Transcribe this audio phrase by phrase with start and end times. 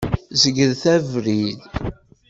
[0.41, 1.59] Zegret abrid!